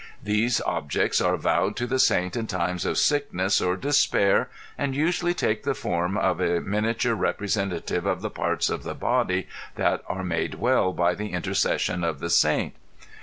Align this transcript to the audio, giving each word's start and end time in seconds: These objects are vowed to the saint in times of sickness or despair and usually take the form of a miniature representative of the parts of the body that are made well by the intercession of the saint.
These 0.23 0.61
objects 0.61 1.21
are 1.21 1.37
vowed 1.37 1.75
to 1.75 1.85
the 1.85 1.99
saint 1.99 2.35
in 2.35 2.47
times 2.47 2.87
of 2.87 2.97
sickness 2.97 3.61
or 3.61 3.77
despair 3.77 4.49
and 4.75 4.95
usually 4.95 5.35
take 5.35 5.61
the 5.61 5.75
form 5.75 6.17
of 6.17 6.39
a 6.39 6.59
miniature 6.59 7.13
representative 7.13 8.07
of 8.07 8.21
the 8.23 8.31
parts 8.31 8.71
of 8.71 8.81
the 8.81 8.95
body 8.95 9.47
that 9.75 10.01
are 10.07 10.23
made 10.23 10.55
well 10.55 10.91
by 10.91 11.13
the 11.13 11.27
intercession 11.33 12.03
of 12.03 12.19
the 12.19 12.31
saint. 12.31 12.73